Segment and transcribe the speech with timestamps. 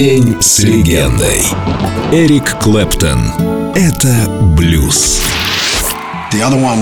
[0.00, 1.42] День с легендой.
[2.10, 3.20] Эрик Клэптон.
[3.74, 5.20] Это блюз.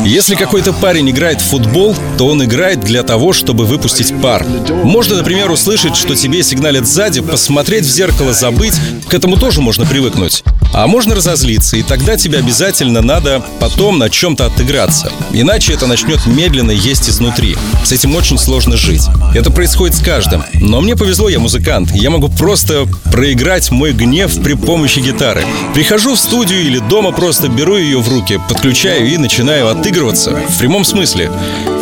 [0.05, 4.45] Если какой-то парень играет в футбол, то он играет для того, чтобы выпустить пар.
[4.85, 8.75] Можно, например, услышать, что тебе сигналят сзади, посмотреть в зеркало, забыть.
[9.09, 10.45] К этому тоже можно привыкнуть.
[10.75, 15.11] А можно разозлиться, и тогда тебе обязательно надо потом на чем-то отыграться.
[15.33, 17.57] Иначе это начнет медленно есть изнутри.
[17.85, 19.05] С этим очень сложно жить.
[19.35, 20.45] Это происходит с каждым.
[20.61, 21.91] Но мне повезло, я музыкант.
[21.95, 25.43] Я могу просто проиграть мой гнев при помощи гитары.
[25.73, 29.38] Прихожу в студию или дома просто беру ее в руки, подключаю и начинаю
[29.71, 30.33] отыгрываться.
[30.49, 31.31] В прямом смысле.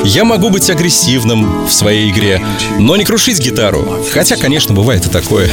[0.04, 2.44] Я могу быть агрессивным в своей игре,
[2.78, 4.04] но не крушить гитару.
[4.12, 5.50] Хотя, конечно, бывает и такое.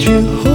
[0.00, 0.49] 之后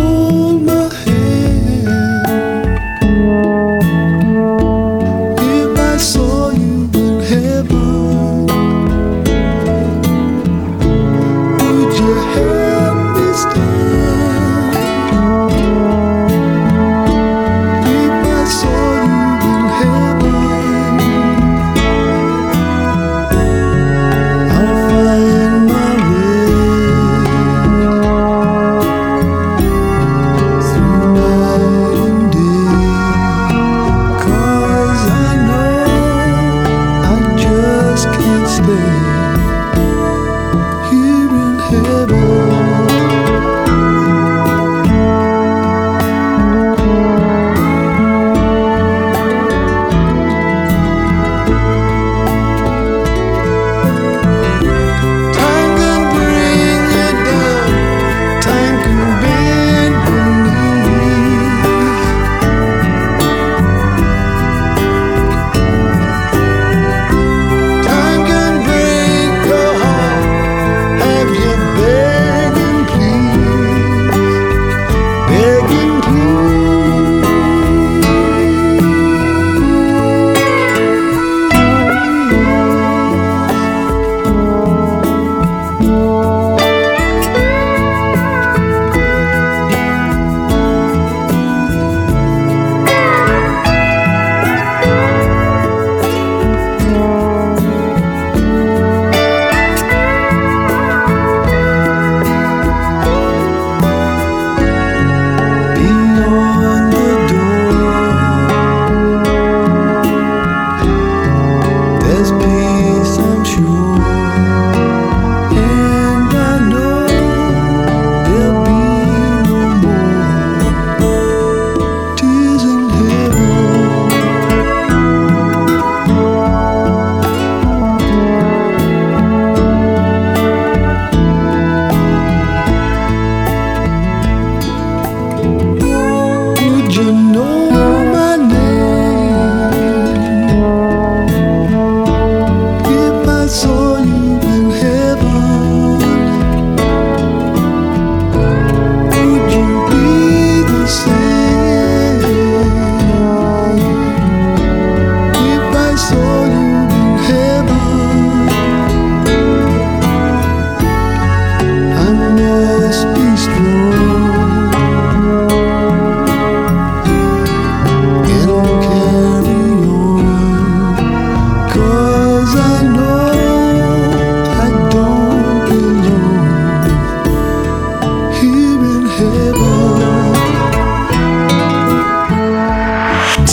[137.12, 137.65] know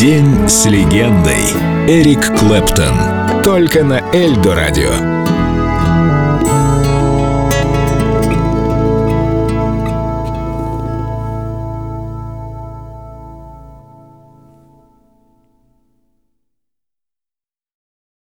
[0.02, 1.44] День с легендой.
[1.86, 3.40] Эрик Клэптон.
[3.44, 5.41] Только на Эльдо радио.